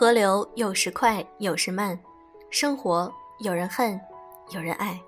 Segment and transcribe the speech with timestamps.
[0.00, 2.00] 河流有时快，有时慢，
[2.48, 4.00] 生活有人恨，
[4.48, 4.98] 有人爱。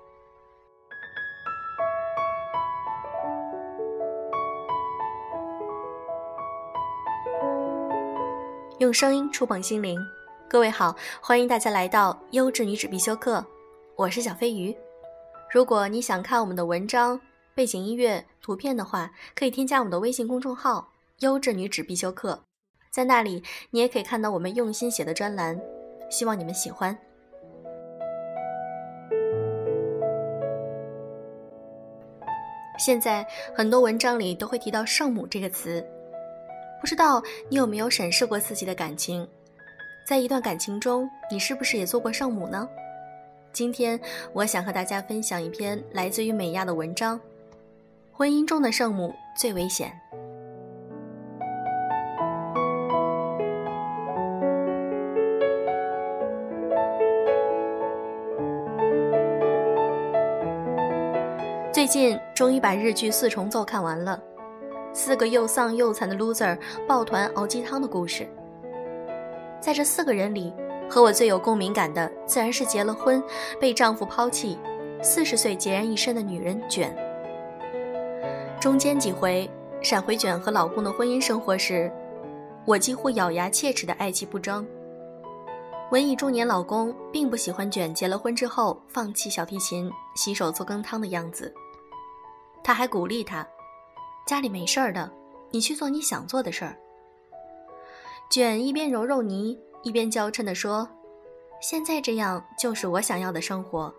[8.77, 9.99] 用声音触碰心灵，
[10.47, 13.43] 各位好，欢迎大家来到优质女子必修课，
[13.95, 14.77] 我是小飞鱼。
[15.51, 17.19] 如果你想看我们的文章、
[17.55, 20.91] 背景音乐、图片的话，可以添加我们的微信公众号
[21.21, 22.43] “优质女子必修课”。
[22.93, 25.59] 在那里，你也可以看到我们用心写的专栏，
[26.11, 26.95] 希望你们喜欢。
[32.77, 33.25] 现在
[33.55, 35.83] 很多文章里都会提到“圣母”这个词，
[36.79, 37.19] 不知道
[37.49, 39.27] 你有没有审视过自己的感情？
[40.05, 42.69] 在一段感情中，你是不是也做过圣母呢？
[43.51, 43.99] 今天，
[44.33, 47.19] 我想和大家分享一篇来自于美亚的文章：
[48.11, 49.99] 婚姻中的圣母最危险。
[61.73, 64.21] 最近终于把日剧《四重奏》看完了，
[64.93, 66.55] 四个又丧又惨的 loser
[66.87, 68.29] 抱团熬鸡汤的故事。
[69.59, 70.53] 在这四个人里，
[70.87, 73.21] 和我最有共鸣感的，自然是结了婚、
[73.59, 74.59] 被丈夫抛弃、
[75.01, 76.95] 四十岁孑然一身的女人卷。
[78.59, 79.49] 中间几回
[79.81, 81.91] 闪回卷和老公的婚姻生活时，
[82.65, 84.63] 我几乎咬牙切齿的爱其不争。
[85.93, 91.53] 文艺中年老公并不喜欢卷结了婚之后放弃小提琴、洗手做羹汤的样子。
[92.63, 93.47] 他还鼓励他
[94.25, 95.07] ：“家里没事儿的，
[95.51, 96.75] 你去做你想做的事儿。”
[98.27, 100.89] 卷一边揉揉泥，一边娇嗔地说
[101.61, 103.93] ：“现在这样就是我想要的生活。”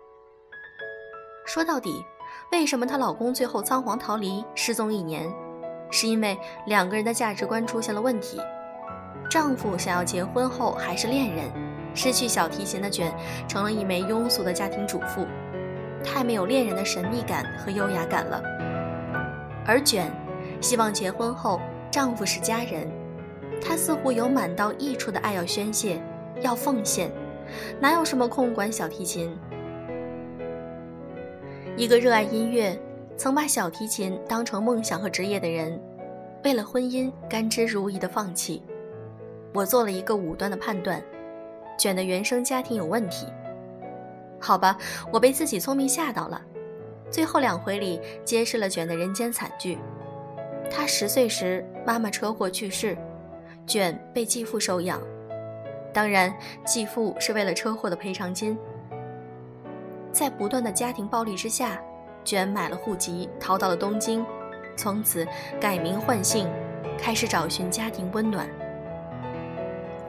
[1.47, 2.03] 说到底，
[2.51, 5.33] 为什么她老公最后仓皇逃离、失踪一年，
[5.89, 8.37] 是因为两个人的价值观出现了问题。
[9.29, 11.49] 丈夫想要结婚后还是恋人，
[11.95, 13.11] 失去小提琴的卷
[13.47, 15.25] 成了一枚庸俗的家庭主妇。
[16.03, 18.39] 太没有恋人的神秘感和优雅感了，
[19.65, 20.11] 而卷
[20.61, 22.87] 希望结婚后丈夫是家人，
[23.59, 25.99] 她似乎有满到溢出的爱要宣泄，
[26.41, 27.09] 要奉献，
[27.79, 29.35] 哪有什么空管小提琴？
[31.75, 32.79] 一个热爱音乐，
[33.17, 35.81] 曾把小提琴当成梦想和职业的人，
[36.43, 38.61] 为了婚姻甘之如饴的放弃。
[39.55, 41.01] 我做了一个武断的判断，
[41.77, 43.27] 卷的原生家庭有问题。
[44.39, 44.77] 好吧，
[45.11, 46.41] 我被自己聪明吓到了。
[47.09, 49.77] 最后两回里揭示了卷的人间惨剧。
[50.69, 52.97] 他十岁时，妈妈车祸去世，
[53.65, 54.99] 卷被继父收养。
[55.93, 56.33] 当然，
[56.65, 58.57] 继父是为了车祸的赔偿金。
[60.11, 61.79] 在不断的家庭暴力之下，
[62.23, 64.25] 卷买了户籍，逃到了东京，
[64.75, 65.25] 从此
[65.59, 66.49] 改名换姓，
[66.97, 68.49] 开始找寻家庭温暖。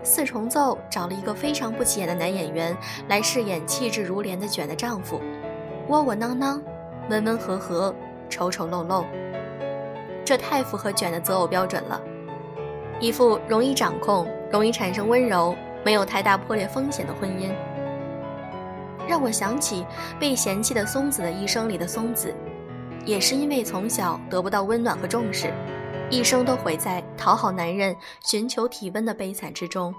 [0.06, 2.74] 四重奏找了一个非常不起眼的男演员
[3.08, 5.20] 来饰演气质如莲的卷的丈夫，
[5.88, 6.62] 窝窝囊囊，
[7.10, 7.92] 温温和和，
[8.30, 9.04] 丑丑陋陋，
[10.24, 12.00] 这太符合卷的择偶标准了。
[13.00, 17.50] 一副容易掌控、容易产生温柔、没有太大破裂风险的婚姻，
[19.08, 19.84] 让我想起
[20.20, 22.32] 被嫌弃的松子的一生里的松子，
[23.04, 25.52] 也是因为从小得不到温暖和重视。
[26.08, 29.92] 一生都毁在讨好男人、寻求体温的悲惨之中。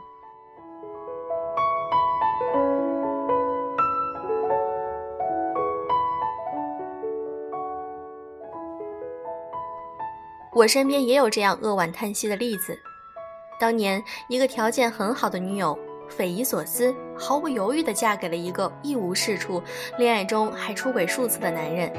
[10.54, 12.80] 我身边也有这样扼腕叹息的例子。
[13.60, 19.62] 当年，一个条件很好的女友，匪夷所思、毫不犹豫地嫁给了一个一无是处、
[19.98, 21.92] 恋爱中还出轨数次的男人。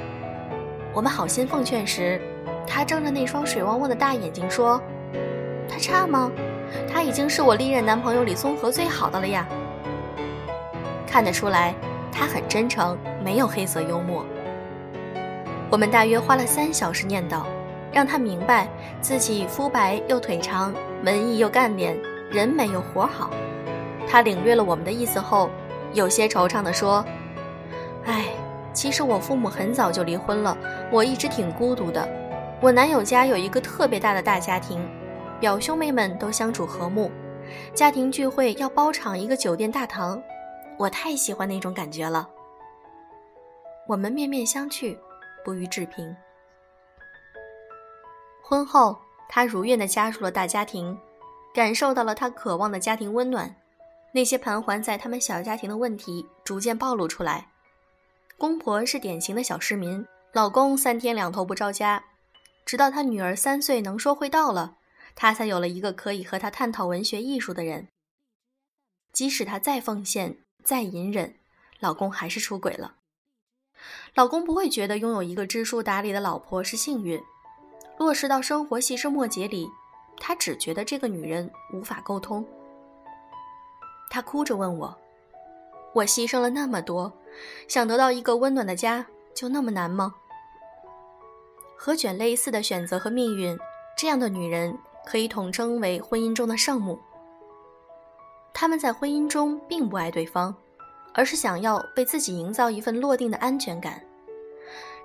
[0.94, 2.20] 我们好心奉劝时。
[2.68, 4.80] 他睁着那双水汪汪的大眼睛说
[5.66, 6.30] ：“他差吗？
[6.92, 9.48] 他已经是我历任男朋友里综合最好的了呀。”
[11.06, 11.74] 看得出来，
[12.12, 14.24] 他很真诚，没有黑色幽默。
[15.70, 17.42] 我们大约花了三小时念叨，
[17.90, 18.68] 让他明白
[19.00, 20.72] 自己肤白又腿长，
[21.04, 21.98] 文艺又干练，
[22.30, 23.30] 人美又活好。
[24.06, 25.50] 他领略了我们的意思后，
[25.94, 27.04] 有些惆怅地说
[28.04, 28.26] ：“哎，
[28.72, 30.56] 其实我父母很早就离婚了，
[30.92, 32.06] 我一直挺孤独的。”
[32.60, 34.84] 我男友家有一个特别大的大家庭，
[35.38, 37.08] 表兄妹们都相处和睦，
[37.72, 40.20] 家庭聚会要包场一个酒店大堂，
[40.76, 42.28] 我太喜欢那种感觉了。
[43.86, 44.98] 我们面面相觑，
[45.44, 46.14] 不予置评。
[48.42, 50.98] 婚后，他如愿的加入了大家庭，
[51.54, 53.54] 感受到了他渴望的家庭温暖，
[54.10, 57.46] 那些盘桓在他们小家庭的问题逐渐暴露出来。
[58.36, 62.02] 公婆是典型的小市民，老公三天两头不着家。
[62.68, 64.76] 直到他女儿三岁能说会道了，
[65.14, 67.88] 他才有了一个可以和他探讨文学艺术的人。
[69.10, 71.36] 即使她再奉献、再隐忍，
[71.80, 72.96] 老公还是出轨了。
[74.14, 77.18] 老公不会觉得拥有一个知书达理的老婆是幸运，
[77.96, 79.66] 落实到生活细枝末节里，
[80.18, 82.46] 他只觉得这个女人无法沟通。
[84.10, 84.94] 他哭着问我
[85.96, 87.10] ：“我牺牲了那么多，
[87.66, 90.16] 想得到一个温暖的家，就那么难吗？”
[91.78, 93.56] 和卷类似的选择和命运，
[93.96, 94.76] 这样的女人
[95.06, 96.98] 可以统称为婚姻中的圣母。
[98.52, 100.54] 他们在婚姻中并不爱对方。
[101.14, 104.00] 而是想要被自己营造一份落定的安全感。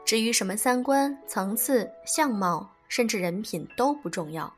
[0.05, 4.53] 至于什么三观、层次、相貌，甚至人品都不重要，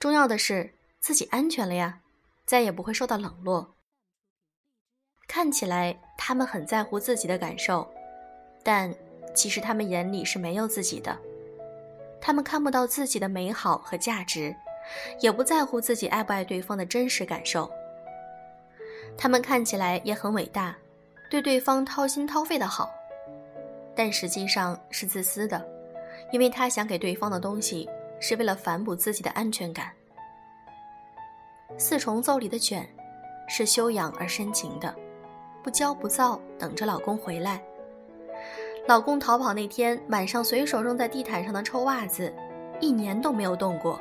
[0.00, 2.00] 重要的是自己安全了呀，
[2.44, 3.74] 再也不会受到冷落。
[5.28, 7.88] 看起来他们很在乎自己的感受，
[8.64, 8.92] 但
[9.32, 11.16] 其实他们眼里是没有自己的。
[12.30, 14.54] 他们看不到自己的美好和价值，
[15.18, 17.68] 也不在乎自己爱不爱对方的真实感受。
[19.18, 20.76] 他们看起来也很伟大，
[21.28, 22.88] 对对方掏心掏肺的好，
[23.96, 25.60] 但实际上是自私的，
[26.30, 27.90] 因为他想给对方的东西
[28.20, 29.90] 是为了反哺自己的安全感。
[31.76, 32.88] 四重奏里的卷，
[33.48, 34.94] 是修养而深情的，
[35.64, 37.60] 不骄不躁，等着老公回来。
[38.88, 42.32] 老公逃跑那天晚上，随手扔在地毯上的臭袜子，
[42.80, 44.00] 一年都没有动过。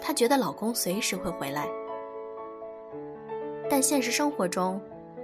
[0.00, 1.68] 她觉得老公随时会回来。
[3.68, 4.80] 但现实生活中，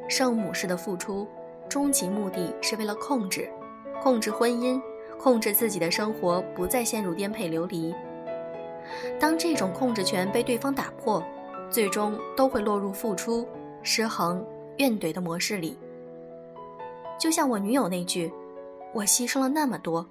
[0.09, 1.27] 圣母式的付出，
[1.69, 3.49] 终极目的是为了控制，
[4.03, 4.81] 控制婚姻，
[5.19, 7.95] 控制自己的生活，不再陷入颠沛流离。
[9.19, 11.23] 当这种控制权被对方打破，
[11.71, 13.47] 最终都会落入付出、
[13.83, 14.45] 失衡、
[14.79, 15.79] 怨怼的模式里。
[17.19, 18.33] 就像我女友那句
[18.93, 20.07] ：“我牺牲了那么多。”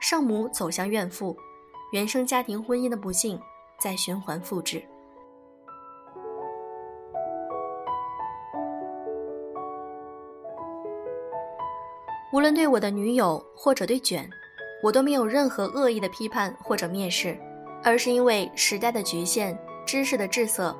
[0.00, 1.36] 圣母走向怨妇，
[1.92, 3.38] 原生家庭婚姻的不幸
[3.78, 4.82] 在循环复制。
[12.32, 14.30] 无论对我的女友或者对卷，
[14.82, 17.36] 我都没有任何恶意的批判或者蔑视，
[17.82, 20.74] 而是因为时代的局限、知识的滞涩，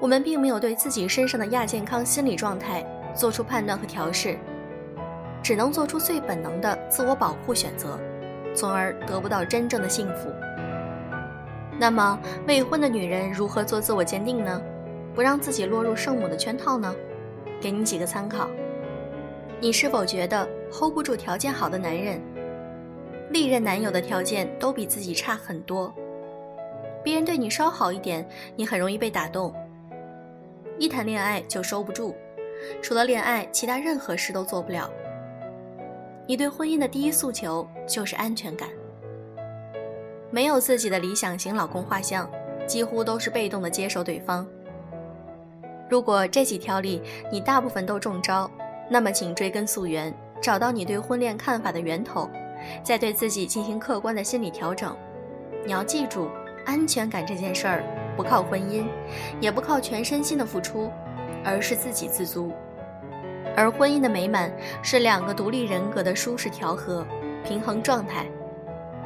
[0.00, 2.84] 我们并没有对自己身上的亚健康心理状态
[3.14, 4.36] 做出判断和调试，
[5.50, 7.98] 只能做出最本能的自我保护选择，
[8.54, 10.30] 从而得不到真正的幸福。
[11.76, 12.16] 那么，
[12.46, 14.62] 未婚的女人如何做自我鉴定呢？
[15.12, 16.94] 不让自己落入圣母的圈套呢？
[17.60, 18.48] 给你几个参考。
[19.60, 22.20] 你是否觉得 hold 不住条件好的男人？
[23.30, 25.92] 历任男友的条件都比自己差很多，
[27.02, 28.24] 别人对你稍好一点，
[28.54, 29.52] 你很容易被打动。
[30.78, 32.14] 一谈恋爱就收不住，
[32.80, 34.88] 除了恋爱，其他任何事都做不了。
[36.30, 38.68] 你对婚姻的第一诉求就是安全感，
[40.30, 42.30] 没有自己的理想型老公画像，
[42.68, 44.46] 几乎都是被动的接受对方。
[45.88, 48.48] 如果这几条里你大部分都中招。
[48.88, 52.30] 那么，请追根溯源，找到你对婚恋看法的源头，
[52.84, 54.96] 再对自己进行客观的心理调整。
[55.66, 56.28] 你要记住，
[56.64, 57.82] 安全感这件事儿
[58.16, 58.84] 不靠婚姻，
[59.40, 60.92] 也不靠全身心的付出，
[61.44, 62.52] 而是自给自足。
[63.60, 64.50] 而婚姻的美满
[64.82, 67.06] 是两个独立人格的舒适调和、
[67.44, 68.24] 平衡状态。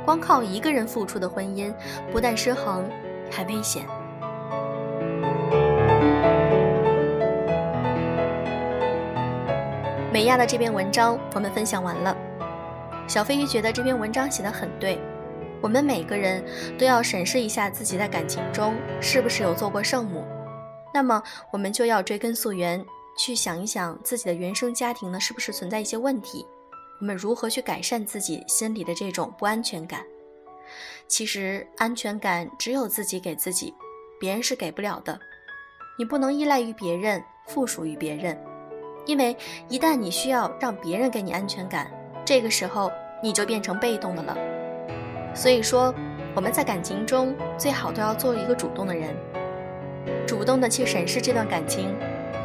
[0.04, 1.74] 光靠一个人付出的婚姻，
[2.12, 2.88] 不但失衡，
[3.28, 3.82] 还危险。
[10.12, 12.16] 美亚的这篇文章我们分享完了。
[13.08, 15.00] 小飞鱼觉得这篇文章写得很对，
[15.60, 16.44] 我们每个人
[16.78, 20.24] 都要审视一下自己在感情中是不是有做过圣母。
[20.94, 21.20] 那么
[21.50, 26.46] 我们就要追根溯源，去想一想自己的原生家庭呢是不是存在一些问题，
[27.00, 30.04] 我们如何去改善自己心里的这种不安全感？
[31.06, 33.72] 其实安全感只有自己给自己，
[34.18, 35.18] 别人是给不了的。
[35.98, 38.36] 你不能依赖于别人，附属于别人。
[39.06, 39.36] 因为
[39.68, 41.92] 一旦你需要让别人给你安全感，
[42.24, 42.90] 这个时候
[43.22, 44.36] 你就变成被动的了。
[45.34, 45.94] 所以说，
[46.34, 49.14] 我们在感情中最好都要做一个主动的人，
[50.26, 51.94] 主动的去审视这段感情，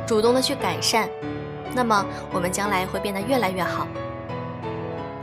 [0.09, 1.07] 主动的去改善，
[1.75, 3.87] 那么我们将来会变得越来越好。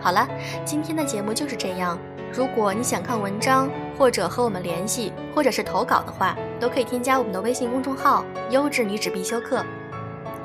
[0.00, 0.28] 好了，
[0.64, 1.99] 今天的节目就是这样。
[2.33, 9.61] 如果你想看文章，或者和我们联系，或者是投稿的话，都可以添加我们的微信公众号“优质女子必修课”。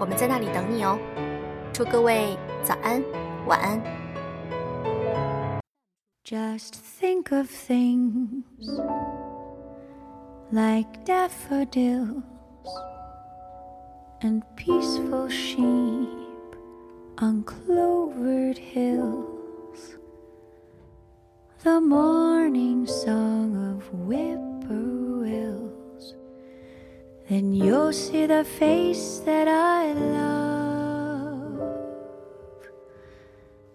[0.02, 0.98] 我们在那里等你哦，
[1.72, 3.00] 祝各位早安，
[3.46, 3.80] 晚安。
[6.26, 8.44] Just think of things
[10.50, 12.24] like daffodils
[14.22, 16.08] and peaceful sheep
[17.18, 19.98] on clovered hills.
[21.64, 25.72] The morning song of whippoorwills
[27.32, 31.62] then you'll see the face that I love.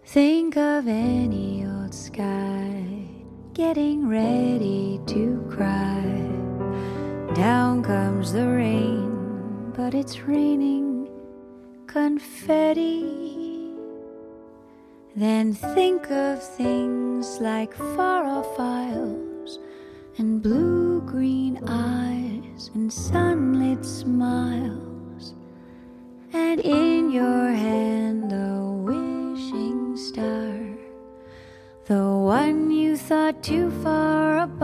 [0.05, 2.85] Think of any old sky
[3.55, 6.05] getting ready to cry.
[7.35, 8.76] Down comes the rain,
[9.77, 11.07] but it's raining
[11.87, 13.05] confetti.
[15.15, 19.59] Then think of things like far off isles
[20.17, 25.35] and blue green eyes and sunlit smiles,
[26.33, 30.59] and in your hand a wishing star,
[31.85, 34.56] the one you thought too far above.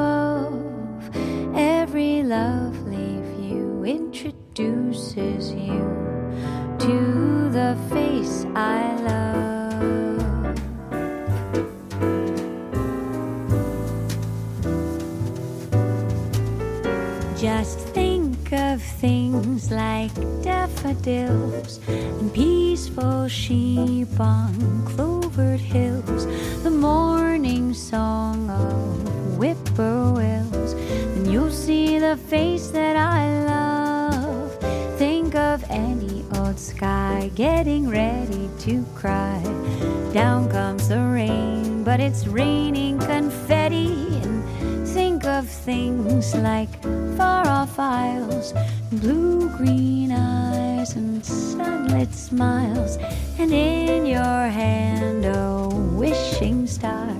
[42.12, 44.20] It's raining confetti.
[44.22, 46.68] And think of things like
[47.16, 48.52] far off isles,
[49.00, 52.98] blue green eyes, and sunlit smiles.
[53.38, 55.66] And in your hand, a
[55.96, 57.14] wishing star,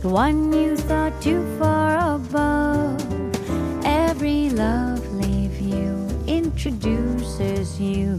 [0.00, 2.98] the one you thought too far above.
[3.84, 8.18] Every lovely view introduces you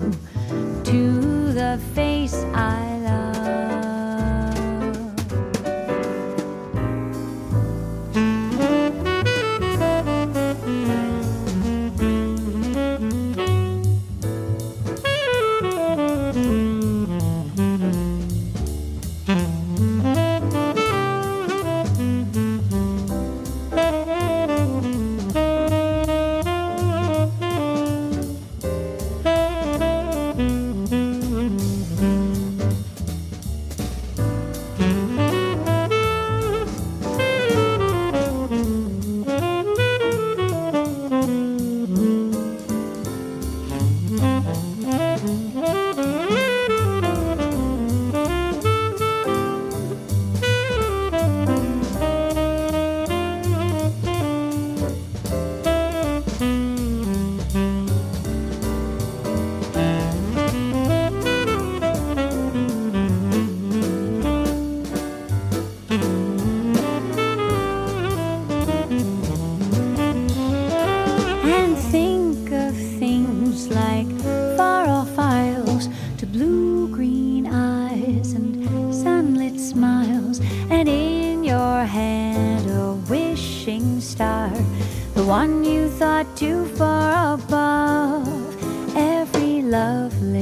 [0.86, 2.85] to the face I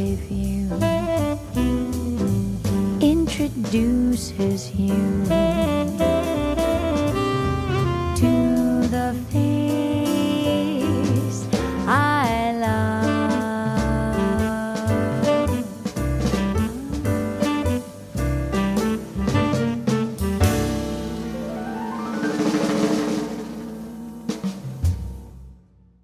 [0.03, 0.67] with you.
[2.99, 5.82] Introduces you.